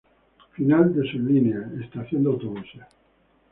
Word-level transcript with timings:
Final 0.53 0.95
de 0.95 1.03
la 1.05 1.13
línea: 1.13 1.69
Estación 1.79 2.23
de 2.23 2.29
autobuses. 2.31 2.81